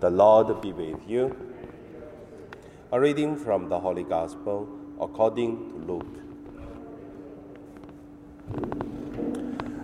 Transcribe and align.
The 0.00 0.08
Lord 0.08 0.62
be 0.62 0.72
with 0.72 1.06
you. 1.06 1.36
A 2.90 2.98
reading 2.98 3.36
from 3.36 3.68
the 3.68 3.78
Holy 3.78 4.02
Gospel 4.02 4.66
according 4.98 5.68
to 5.68 5.76
Luke. 5.76 6.16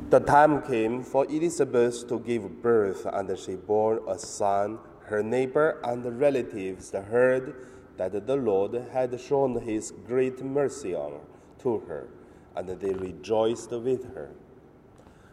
The 0.09 0.21
time 0.21 0.63
came 0.63 1.03
for 1.03 1.27
Elizabeth 1.27 2.09
to 2.09 2.19
give 2.19 2.63
birth, 2.63 3.05
and 3.05 3.39
she 3.39 3.57
bore 3.57 4.01
a 4.09 4.19
son. 4.19 4.79
Her 5.05 5.23
neighbor 5.23 5.81
and 5.85 6.19
relatives 6.19 6.93
heard 6.93 7.55
that 7.99 8.27
the 8.27 8.37
Lord 8.37 8.87
had 8.95 9.21
shown 9.21 9.61
his 9.61 9.93
great 10.07 10.43
mercy 10.43 10.95
on, 10.95 11.21
to 11.59 11.81
her, 11.81 12.09
and 12.57 12.71
they 12.71 12.95
rejoiced 12.95 13.71
with 13.71 14.15
her. 14.15 14.31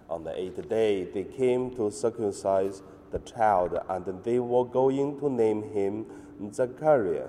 On 0.10 0.26
the 0.26 0.38
eighth 0.38 0.68
day, 0.68 1.06
they 1.06 1.24
came 1.24 1.74
to 1.78 1.90
circumcise 1.90 2.82
the 3.14 3.20
child, 3.20 3.80
and 3.88 4.23
they 4.23 4.39
were 4.39 4.66
going 4.66 5.18
to 5.20 5.30
name 5.30 5.63
him 5.71 6.05
Zachariah 6.52 7.27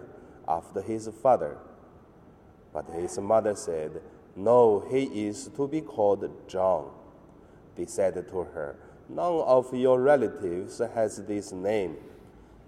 after 0.49 0.81
his 0.83 1.09
father. 1.23 1.59
But 2.73 2.87
his 2.91 3.19
mother 3.19 3.55
said, 3.55 4.01
No, 4.35 4.85
he 4.91 5.29
is 5.29 5.49
to 5.57 5.69
be 5.69 5.81
called 5.81 6.29
John. 6.49 6.91
They 7.77 7.87
said 7.87 8.15
to 8.15 8.39
her, 8.43 8.77
None 9.09 9.41
of 9.47 9.73
your 9.73 10.01
relatives 10.01 10.79
has 10.79 11.19
this 11.19 11.53
name. 11.53 11.97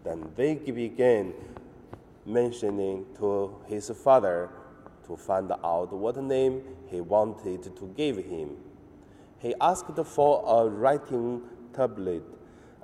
Then 0.04 0.30
they 0.36 0.54
began 0.54 1.32
mentioning 2.24 3.06
to 3.18 3.56
his 3.66 3.90
father 3.90 4.50
to 5.06 5.16
find 5.16 5.50
out 5.50 5.92
what 5.92 6.16
name 6.22 6.62
he 6.88 7.00
wanted 7.00 7.62
to 7.76 7.94
give 7.96 8.16
him. 8.18 8.56
He 9.38 9.54
asked 9.60 9.96
for 10.04 10.44
a 10.46 10.68
writing 10.68 11.42
tablet 11.72 12.22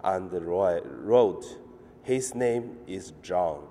and 0.04 0.32
wrote, 0.32 1.58
His 2.02 2.34
name 2.34 2.78
is 2.86 3.12
John. 3.22 3.64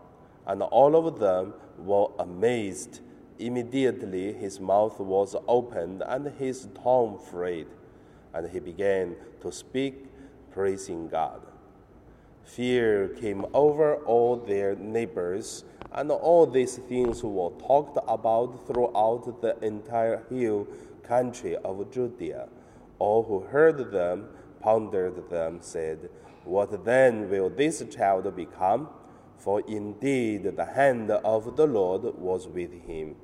And 0.45 0.61
all 0.61 0.95
of 0.95 1.19
them 1.19 1.53
were 1.77 2.07
amazed. 2.19 3.01
Immediately 3.39 4.33
his 4.33 4.59
mouth 4.59 4.99
was 4.99 5.35
opened 5.47 6.03
and 6.05 6.27
his 6.37 6.67
tongue 6.83 7.19
freed, 7.31 7.67
and 8.33 8.49
he 8.49 8.59
began 8.59 9.15
to 9.41 9.51
speak, 9.51 10.05
praising 10.51 11.07
God. 11.07 11.41
Fear 12.43 13.09
came 13.19 13.45
over 13.53 13.95
all 13.97 14.35
their 14.35 14.75
neighbors, 14.75 15.63
and 15.93 16.11
all 16.11 16.45
these 16.45 16.77
things 16.77 17.23
were 17.23 17.51
talked 17.51 17.97
about 18.07 18.67
throughout 18.67 19.41
the 19.41 19.57
entire 19.63 20.23
hill 20.29 20.67
country 21.03 21.55
of 21.57 21.89
Judea. 21.91 22.47
All 22.99 23.23
who 23.23 23.39
heard 23.39 23.91
them 23.91 24.29
pondered 24.61 25.29
them, 25.29 25.59
said, 25.61 26.09
What 26.43 26.85
then 26.85 27.29
will 27.29 27.49
this 27.49 27.83
child 27.89 28.35
become? 28.35 28.89
For 29.37 29.61
indeed 29.61 30.55
the 30.55 30.65
hand 30.65 31.09
of 31.09 31.55
the 31.55 31.65
Lord 31.65 32.03
was 32.17 32.47
with 32.47 32.71
him. 32.85 33.15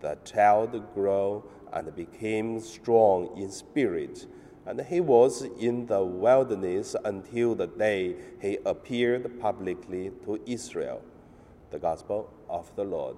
The 0.00 0.18
child 0.24 0.94
grew 0.94 1.44
and 1.72 1.94
became 1.96 2.60
strong 2.60 3.36
in 3.36 3.50
spirit, 3.50 4.26
and 4.66 4.80
he 4.82 5.00
was 5.00 5.42
in 5.58 5.86
the 5.86 6.02
wilderness 6.04 6.94
until 7.04 7.54
the 7.54 7.66
day 7.66 8.16
he 8.40 8.58
appeared 8.64 9.40
publicly 9.40 10.10
to 10.24 10.40
Israel. 10.46 11.02
The 11.70 11.78
Gospel 11.78 12.30
of 12.48 12.70
the 12.76 12.84
Lord. 12.84 13.16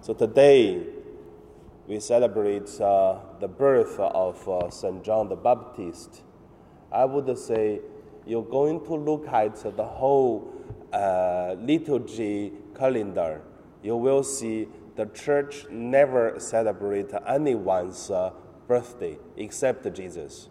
So 0.00 0.14
today, 0.14 0.82
we 1.86 1.98
celebrate 2.00 2.80
uh, 2.80 3.18
the 3.40 3.48
birth 3.48 3.98
of 3.98 4.48
uh, 4.48 4.70
St. 4.70 5.02
John 5.02 5.28
the 5.28 5.36
Baptist, 5.36 6.22
I 6.92 7.04
would 7.04 7.36
say 7.38 7.80
you're 8.26 8.44
going 8.44 8.84
to 8.84 8.94
look 8.94 9.26
at 9.28 9.56
the 9.76 9.84
whole 9.84 10.52
uh, 10.92 11.56
liturgy 11.58 12.52
calendar. 12.76 13.42
You 13.82 13.96
will 13.96 14.22
see 14.22 14.68
the 14.94 15.06
church 15.06 15.66
never 15.70 16.38
celebrate 16.38 17.10
anyone's 17.26 18.10
uh, 18.10 18.30
birthday 18.68 19.18
except 19.36 19.92
Jesus. 19.92 20.48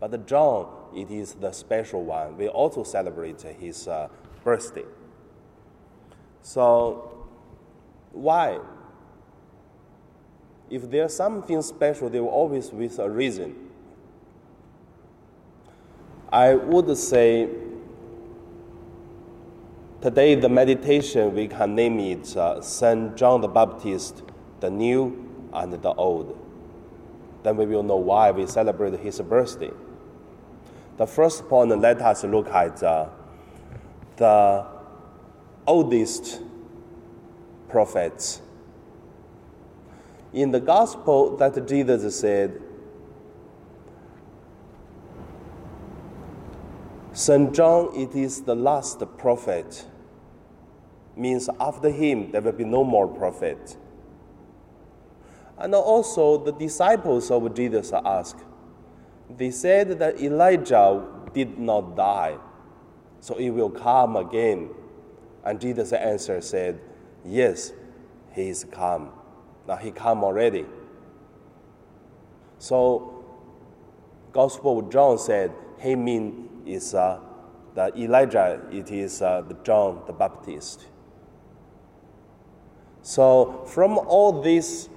But 0.00 0.26
John, 0.26 0.68
it 0.94 1.10
is 1.10 1.34
the 1.34 1.52
special 1.52 2.04
one. 2.04 2.36
We 2.36 2.48
also 2.48 2.82
celebrate 2.82 3.42
his 3.42 3.88
uh, 3.88 4.08
birthday. 4.42 4.84
So, 6.42 7.26
why? 8.12 8.60
If 10.70 10.90
there's 10.90 11.14
something 11.14 11.60
special, 11.62 12.08
they 12.08 12.20
will 12.20 12.28
always 12.28 12.70
with 12.70 12.98
a 12.98 13.08
reason. 13.08 13.54
I 16.32 16.54
would 16.54 16.96
say 16.96 17.48
today 20.00 20.34
the 20.34 20.48
meditation 20.48 21.34
we 21.34 21.46
can 21.46 21.74
name 21.74 22.00
it 22.00 22.36
uh, 22.36 22.60
Saint 22.60 23.16
John 23.16 23.40
the 23.40 23.48
Baptist, 23.48 24.22
the 24.60 24.70
new 24.70 25.48
and 25.52 25.72
the 25.72 25.92
old. 25.94 26.40
Then 27.42 27.56
we 27.56 27.66
will 27.66 27.82
know 27.82 27.96
why 27.96 28.30
we 28.30 28.46
celebrate 28.46 28.98
his 28.98 29.20
birthday. 29.20 29.70
The 30.96 31.06
first 31.06 31.48
point, 31.48 31.78
let 31.78 32.00
us 32.00 32.24
look 32.24 32.48
at 32.48 32.82
uh, 32.82 33.08
the 34.16 34.66
oldest 35.66 36.40
prophets 37.68 38.40
in 40.34 40.50
the 40.50 40.58
gospel 40.58 41.36
that 41.36 41.66
Jesus 41.68 42.18
said, 42.18 42.60
St. 47.12 47.54
John, 47.54 47.90
it 47.94 48.16
is 48.16 48.42
the 48.42 48.56
last 48.56 49.00
prophet, 49.16 49.86
means 51.16 51.48
after 51.60 51.88
him 51.88 52.32
there 52.32 52.42
will 52.42 52.50
be 52.50 52.64
no 52.64 52.82
more 52.82 53.06
prophet. 53.06 53.76
And 55.56 55.72
also 55.72 56.38
the 56.38 56.50
disciples 56.50 57.30
of 57.30 57.54
Jesus 57.54 57.92
asked, 57.92 58.40
they 59.30 59.52
said 59.52 60.00
that 60.00 60.20
Elijah 60.20 61.06
did 61.32 61.60
not 61.60 61.96
die, 61.96 62.36
so 63.20 63.36
he 63.36 63.50
will 63.50 63.70
come 63.70 64.16
again. 64.16 64.70
And 65.44 65.60
Jesus' 65.60 65.92
answer 65.92 66.40
said, 66.40 66.80
Yes, 67.24 67.72
he 68.32 68.48
is 68.48 68.64
come. 68.64 69.12
Now 69.66 69.76
he 69.76 69.90
come 69.90 70.22
already. 70.24 70.66
So, 72.58 73.24
Gospel 74.32 74.80
of 74.80 74.90
John 74.90 75.18
said 75.18 75.52
he 75.80 75.94
mean 75.94 76.62
is 76.66 76.94
uh, 76.94 77.20
the 77.74 77.96
Elijah. 77.98 78.60
It 78.70 78.90
is 78.90 79.22
uh, 79.22 79.42
the 79.42 79.54
John 79.64 80.02
the 80.06 80.12
Baptist. 80.12 80.86
So 83.02 83.64
from 83.66 83.98
all 83.98 84.40
this, 84.40 84.88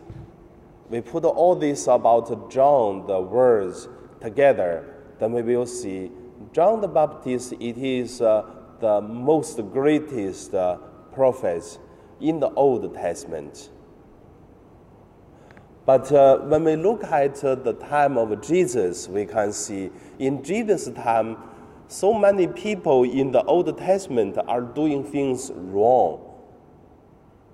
we 0.89 1.01
put 1.01 1.25
all 1.25 1.55
this 1.55 1.87
about 1.87 2.49
John 2.49 3.05
the 3.05 3.19
words 3.19 3.89
together. 4.21 4.95
Then 5.19 5.33
we 5.33 5.41
will 5.41 5.65
see 5.65 6.11
John 6.53 6.79
the 6.79 6.87
Baptist. 6.87 7.53
It 7.59 7.77
is 7.77 8.21
uh, 8.21 8.45
the 8.79 9.01
most 9.01 9.57
greatest 9.73 10.53
uh, 10.53 10.77
prophet 11.11 11.77
in 12.21 12.39
the 12.39 12.49
Old 12.51 12.93
Testament. 12.95 13.69
But 15.87 16.11
uh, 16.11 16.39
when 16.39 16.65
we 16.65 16.75
look 16.75 17.05
at 17.05 17.41
uh, 17.45 17.55
the 17.55 17.71
time 17.71 18.17
of 18.17 18.41
Jesus, 18.41 19.07
we 19.07 19.25
can 19.25 19.53
see 19.53 19.89
in 20.19 20.43
Jesus' 20.43 20.89
time, 20.89 21.37
so 21.87 22.13
many 22.13 22.45
people 22.45 23.05
in 23.05 23.31
the 23.31 23.41
Old 23.43 23.75
Testament 23.77 24.37
are 24.49 24.59
doing 24.59 25.05
things 25.05 25.49
wrong. 25.55 26.19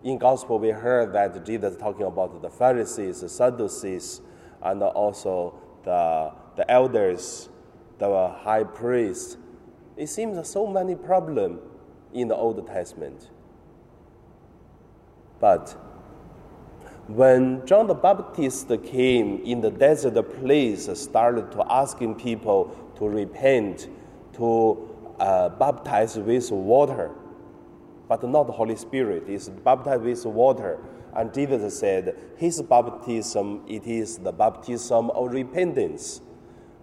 In 0.03 0.17
Gospel, 0.17 0.57
we 0.57 0.69
heard 0.69 1.13
that 1.13 1.45
Jesus 1.45 1.77
talking 1.77 2.07
about 2.07 2.41
the 2.41 2.49
Pharisees, 2.49 3.21
the 3.21 3.29
Sadducees, 3.29 4.21
and 4.63 4.81
also 4.81 5.53
the, 5.83 6.31
the 6.55 6.69
elders, 6.71 7.49
the 7.99 8.29
high 8.29 8.63
priests. 8.63 9.37
It 9.95 10.07
seems 10.07 10.49
so 10.49 10.65
many 10.65 10.95
problems 10.95 11.59
in 12.11 12.29
the 12.29 12.35
Old 12.35 12.65
Testament. 12.65 13.29
But 15.39 15.77
when 17.07 17.65
John 17.65 17.87
the 17.87 17.93
Baptist 17.93 18.71
came 18.83 19.41
in 19.43 19.59
the 19.59 19.71
desert 19.71 20.15
place, 20.39 20.89
started 20.97 21.51
to 21.51 21.65
asking 21.69 22.15
people 22.15 22.73
to 22.97 23.07
repent, 23.07 23.89
to 24.33 24.89
uh, 25.19 25.49
baptize 25.49 26.17
with 26.17 26.49
water, 26.51 27.11
but 28.07 28.23
not 28.23 28.47
the 28.47 28.53
Holy 28.53 28.77
Spirit. 28.77 29.23
It's 29.27 29.49
baptized 29.49 30.03
with 30.03 30.25
water. 30.25 30.79
And 31.13 31.33
Jesus 31.33 31.77
said, 31.77 32.15
His 32.37 32.61
baptism, 32.61 33.63
it 33.67 33.85
is 33.85 34.17
the 34.17 34.31
baptism 34.31 35.09
of 35.11 35.31
repentance. 35.31 36.21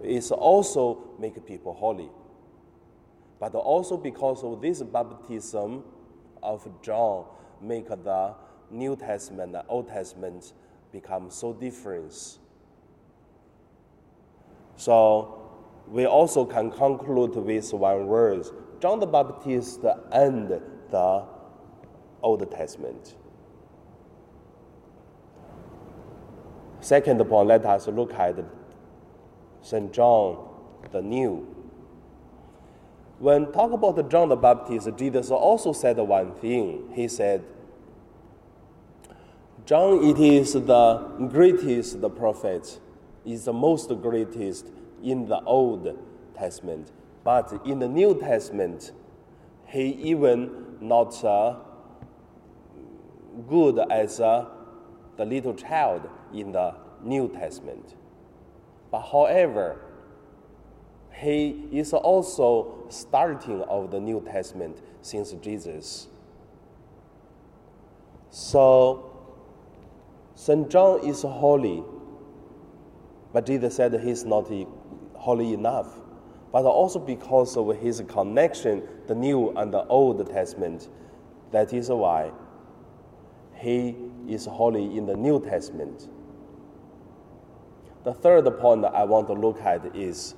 It's 0.03 0.31
also 0.31 0.99
make 1.19 1.45
people 1.45 1.73
holy. 1.73 2.09
But 3.39 3.55
also 3.55 3.97
because 3.97 4.43
of 4.43 4.61
this 4.61 4.83
baptism 4.83 5.83
of 6.43 6.67
John, 6.83 7.25
make 7.59 7.89
the 7.89 8.35
New 8.71 8.95
Testament 8.95 9.55
and 9.55 9.63
Old 9.67 9.87
Testament 9.87 10.53
become 10.91 11.29
so 11.29 11.53
different. 11.53 12.39
So 14.75 15.51
we 15.87 16.05
also 16.05 16.45
can 16.45 16.71
conclude 16.71 17.35
with 17.35 17.73
one 17.73 18.07
word 18.07 18.45
John 18.81 18.99
the 18.99 19.05
Baptist 19.05 19.81
and 20.11 20.49
the 20.89 21.23
Old 22.23 22.51
Testament. 22.51 23.15
Second 26.79 27.23
point, 27.25 27.47
let 27.47 27.63
us 27.65 27.87
look 27.87 28.13
at 28.13 28.43
St. 29.61 29.93
John 29.93 30.47
the 30.91 31.01
New. 31.01 31.47
When 33.19 33.51
talk 33.51 33.71
about 33.71 34.09
John 34.09 34.29
the 34.29 34.35
Baptist, 34.35 34.89
Jesus 34.97 35.29
also 35.29 35.73
said 35.73 35.97
one 35.97 36.33
thing. 36.35 36.89
He 36.93 37.07
said, 37.07 37.43
John, 39.71 40.03
it 40.03 40.19
is 40.19 40.51
the 40.51 40.97
greatest 41.31 42.01
the 42.01 42.09
prophet, 42.09 42.77
is 43.23 43.45
the 43.45 43.53
most 43.53 43.87
greatest 44.01 44.67
in 45.01 45.29
the 45.29 45.39
Old 45.43 45.97
Testament. 46.35 46.91
But 47.23 47.61
in 47.65 47.79
the 47.79 47.87
New 47.87 48.19
Testament, 48.19 48.91
he 49.67 49.91
even 50.11 50.75
not 50.81 51.23
uh, 51.23 51.55
good 53.47 53.79
as 53.89 54.19
uh, 54.19 54.47
the 55.15 55.23
little 55.23 55.53
child 55.53 56.09
in 56.33 56.51
the 56.51 56.75
New 57.01 57.29
Testament. 57.29 57.95
But 58.91 59.03
however, 59.03 59.79
he 61.13 61.69
is 61.71 61.93
also 61.93 62.87
starting 62.89 63.61
of 63.61 63.89
the 63.91 64.01
New 64.01 64.19
Testament 64.19 64.81
since 65.01 65.31
Jesus. 65.31 66.09
So 68.31 69.10
St. 70.35 70.69
John 70.69 71.05
is 71.05 71.21
holy, 71.21 71.83
but 73.33 73.45
Jesus 73.45 73.75
said 73.75 73.93
he's 74.01 74.25
not 74.25 74.51
holy 75.13 75.53
enough. 75.53 75.99
But 76.51 76.65
also 76.65 76.99
because 76.99 77.55
of 77.55 77.77
his 77.77 78.03
connection, 78.07 78.83
the 79.07 79.15
New 79.15 79.51
and 79.51 79.73
the 79.73 79.85
Old 79.85 80.25
Testament, 80.29 80.89
that 81.51 81.73
is 81.73 81.89
why 81.89 82.31
he 83.55 83.95
is 84.27 84.45
holy 84.45 84.97
in 84.97 85.05
the 85.05 85.15
New 85.15 85.41
Testament. 85.41 86.09
The 88.03 88.13
third 88.13 88.45
point 88.59 88.83
I 88.83 89.03
want 89.03 89.27
to 89.27 89.33
look 89.33 89.61
at 89.61 89.95
is 89.95 90.35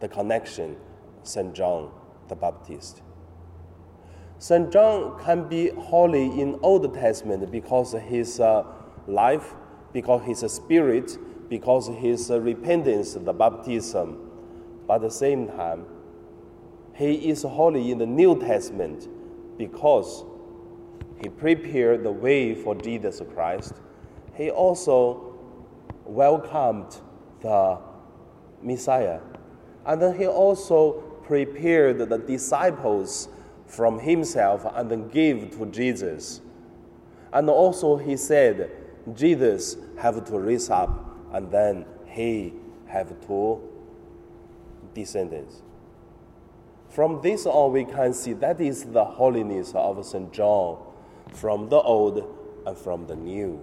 the 0.00 0.08
connection 0.08 0.76
St. 1.22 1.54
John 1.54 1.90
the 2.28 2.36
Baptist. 2.36 3.02
St. 4.38 4.70
John 4.72 5.18
can 5.24 5.48
be 5.48 5.70
holy 5.70 6.40
in 6.40 6.58
Old 6.62 6.92
Testament 6.94 7.50
because 7.50 7.92
his 7.92 8.38
uh, 8.38 8.64
life, 9.08 9.54
because 9.92 10.22
his 10.22 10.40
spirit, 10.52 11.18
because 11.48 11.88
his 11.88 12.30
uh, 12.30 12.40
repentance, 12.40 13.14
the 13.14 13.32
baptism. 13.32 14.30
But 14.86 14.96
at 14.96 15.00
the 15.02 15.10
same 15.10 15.48
time, 15.48 15.86
he 16.94 17.30
is 17.30 17.42
holy 17.42 17.90
in 17.90 17.98
the 17.98 18.06
New 18.06 18.38
Testament 18.38 19.08
because 19.56 20.24
he 21.22 21.28
prepared 21.28 22.04
the 22.04 22.12
way 22.12 22.54
for 22.54 22.74
Jesus 22.74 23.22
Christ. 23.34 23.74
He 24.34 24.50
also 24.50 25.34
welcomed 26.04 26.96
the 27.40 27.78
Messiah. 28.62 29.20
And 29.86 30.02
then 30.02 30.18
he 30.18 30.26
also 30.26 30.92
prepared 31.24 31.98
the 31.98 32.18
disciples 32.18 33.28
from 33.66 33.98
himself 33.98 34.66
and 34.74 34.90
then 34.90 35.08
gave 35.08 35.56
to 35.58 35.66
Jesus. 35.66 36.40
And 37.32 37.48
also 37.50 37.96
he 37.96 38.16
said, 38.16 38.70
Jesus 39.14 39.76
have 39.98 40.24
to 40.26 40.38
raise 40.38 40.70
up 40.70 41.16
and 41.32 41.50
then 41.50 41.84
he 42.06 42.54
have 42.86 43.08
two 43.26 43.60
descendants. 44.94 45.62
From 46.88 47.20
this 47.22 47.46
on, 47.46 47.72
we 47.72 47.84
can 47.84 48.12
see 48.14 48.32
that 48.34 48.60
is 48.60 48.84
the 48.84 49.04
holiness 49.04 49.72
of 49.74 50.04
St. 50.04 50.32
John 50.32 50.82
from 51.32 51.68
the 51.68 51.76
old 51.76 52.24
and 52.66 52.76
from 52.76 53.06
the 53.06 53.14
new. 53.14 53.62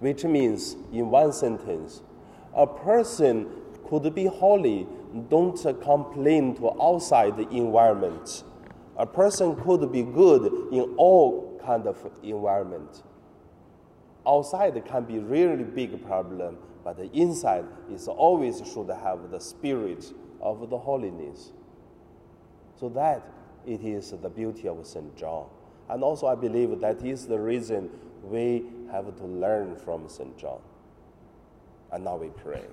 Which 0.00 0.24
means, 0.24 0.76
in 0.92 1.10
one 1.10 1.32
sentence, 1.32 2.02
a 2.54 2.66
person 2.66 3.48
could 3.88 4.14
be 4.14 4.26
holy, 4.26 4.86
don't 5.28 5.56
complain 5.82 6.56
to 6.56 6.82
outside 6.82 7.38
environment. 7.38 8.42
A 8.96 9.06
person 9.06 9.54
could 9.62 9.92
be 9.92 10.02
good 10.02 10.46
in 10.72 10.94
all 10.96 11.60
kind 11.64 11.86
of 11.86 11.98
environment 12.22 13.02
outside 14.26 14.82
can 14.84 15.04
be 15.04 15.18
really 15.18 15.64
big 15.64 16.04
problem, 16.06 16.58
but 16.82 16.96
the 16.96 17.10
inside 17.12 17.64
is 17.90 18.08
always 18.08 18.62
should 18.72 18.90
have 18.90 19.30
the 19.30 19.40
spirit 19.40 20.12
of 20.40 20.68
the 20.70 20.78
holiness. 20.78 21.52
So 22.78 22.88
that 22.90 23.22
it 23.66 23.82
is 23.82 24.10
the 24.10 24.28
beauty 24.28 24.68
of 24.68 24.86
St. 24.86 25.16
John. 25.16 25.46
And 25.88 26.02
also 26.02 26.26
I 26.26 26.34
believe 26.34 26.80
that 26.80 27.04
is 27.04 27.26
the 27.26 27.38
reason 27.38 27.90
we 28.22 28.64
have 28.90 29.16
to 29.16 29.24
learn 29.24 29.76
from 29.76 30.08
St. 30.08 30.36
John. 30.38 30.60
And 31.92 32.04
now 32.04 32.16
we 32.16 32.28
pray. 32.28 32.64